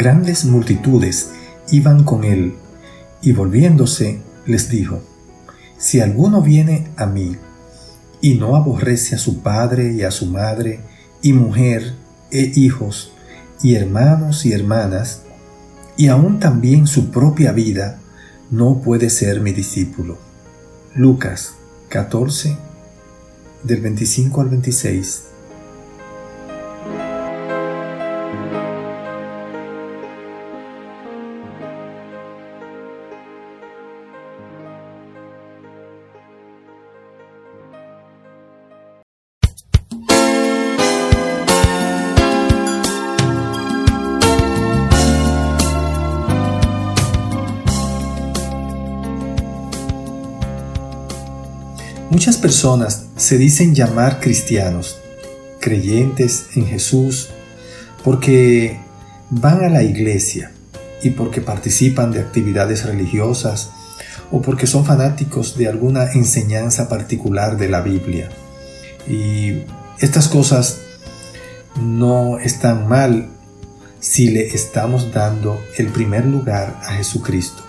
[0.00, 1.28] Grandes multitudes
[1.70, 2.54] iban con él,
[3.20, 5.02] y volviéndose les dijo,
[5.76, 7.36] Si alguno viene a mí,
[8.22, 10.80] y no aborrece a su padre y a su madre,
[11.20, 11.96] y mujer,
[12.30, 13.12] e hijos,
[13.62, 15.20] y hermanos y hermanas,
[15.98, 17.98] y aún también su propia vida,
[18.50, 20.16] no puede ser mi discípulo.
[20.94, 21.56] Lucas
[21.90, 22.56] 14,
[23.64, 25.24] del 25 al 26.
[52.10, 54.98] Muchas personas se dicen llamar cristianos,
[55.60, 57.28] creyentes en Jesús,
[58.02, 58.80] porque
[59.30, 60.50] van a la iglesia
[61.04, 63.70] y porque participan de actividades religiosas
[64.32, 68.28] o porque son fanáticos de alguna enseñanza particular de la Biblia.
[69.06, 69.62] Y
[70.00, 70.78] estas cosas
[71.80, 73.28] no están mal
[74.00, 77.62] si le estamos dando el primer lugar a Jesucristo.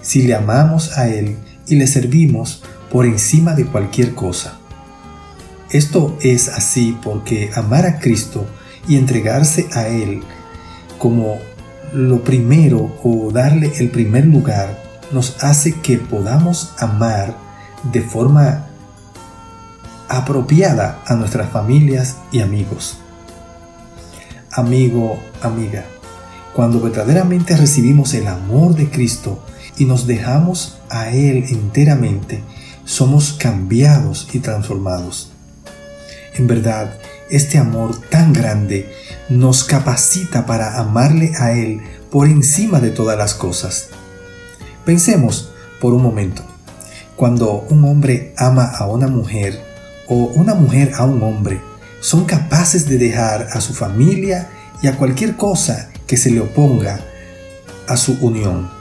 [0.00, 2.62] Si le amamos a Él y le servimos
[2.96, 4.56] por encima de cualquier cosa.
[5.68, 8.46] Esto es así porque amar a Cristo
[8.88, 10.22] y entregarse a Él
[10.96, 11.36] como
[11.92, 17.36] lo primero o darle el primer lugar nos hace que podamos amar
[17.92, 18.64] de forma
[20.08, 22.96] apropiada a nuestras familias y amigos.
[24.52, 25.84] Amigo, amiga,
[26.54, 29.44] cuando verdaderamente recibimos el amor de Cristo
[29.76, 32.42] y nos dejamos a Él enteramente,
[32.86, 35.30] somos cambiados y transformados.
[36.34, 36.98] En verdad,
[37.28, 38.90] este amor tan grande
[39.28, 43.88] nos capacita para amarle a Él por encima de todas las cosas.
[44.84, 46.42] Pensemos por un momento,
[47.16, 49.60] cuando un hombre ama a una mujer
[50.08, 51.60] o una mujer a un hombre,
[52.00, 54.48] son capaces de dejar a su familia
[54.80, 57.00] y a cualquier cosa que se le oponga
[57.88, 58.75] a su unión.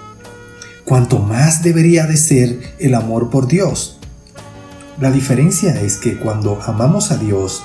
[0.85, 3.97] Cuanto más debería de ser el amor por Dios.
[4.99, 7.63] La diferencia es que cuando amamos a Dios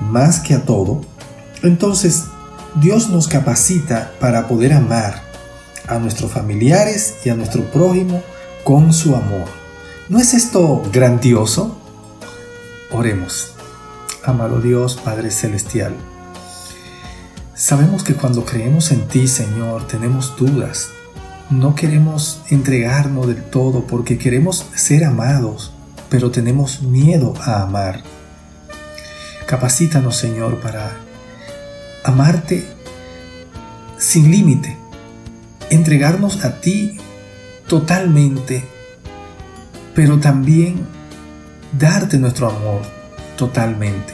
[0.00, 1.00] más que a todo,
[1.62, 2.24] entonces
[2.80, 5.22] Dios nos capacita para poder amar
[5.86, 8.20] a nuestros familiares y a nuestro prójimo
[8.64, 9.46] con su amor.
[10.08, 11.78] ¿No es esto grandioso?
[12.90, 13.52] Oremos.
[14.24, 15.94] Amado Dios, Padre Celestial,
[17.54, 20.90] sabemos que cuando creemos en ti, Señor, tenemos dudas.
[21.50, 25.72] No queremos entregarnos del todo porque queremos ser amados
[26.08, 28.02] pero tenemos miedo a amar.
[29.46, 30.90] Capacítanos, Señor, para
[32.04, 32.66] amarte
[33.98, 34.76] sin límite,
[35.70, 36.98] entregarnos a ti
[37.66, 38.64] totalmente,
[39.94, 40.86] pero también
[41.78, 42.82] darte nuestro amor
[43.36, 44.12] totalmente,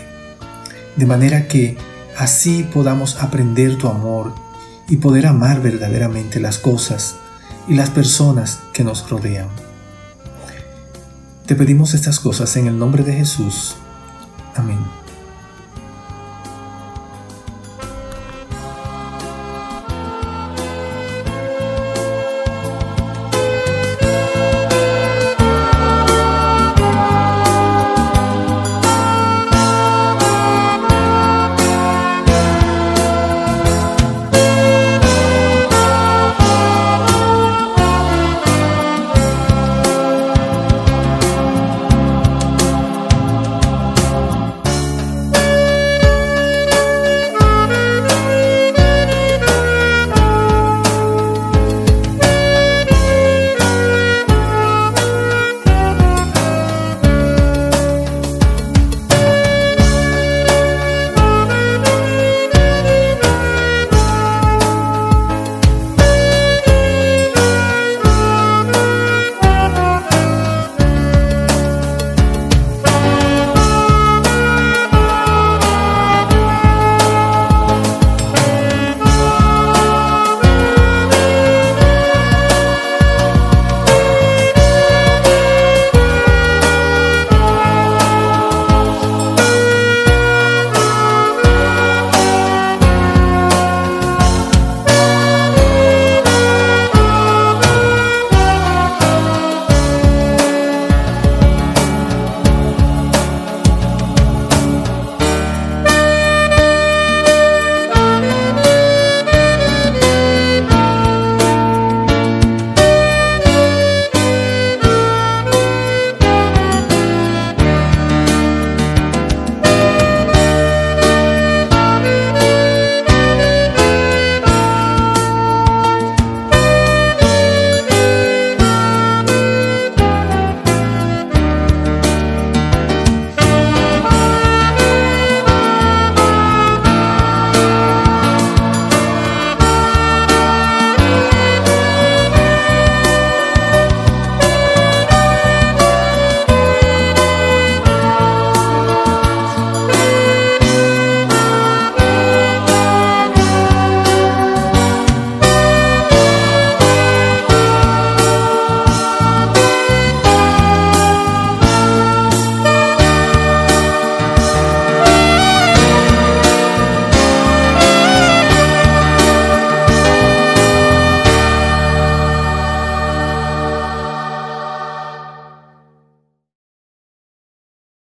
[0.96, 1.76] de manera que
[2.16, 4.32] así podamos aprender tu amor
[4.88, 7.16] y poder amar verdaderamente las cosas
[7.68, 9.48] y las personas que nos rodean.
[11.46, 13.76] Te pedimos estas cosas en el nombre de Jesús.
[14.54, 15.03] Amén.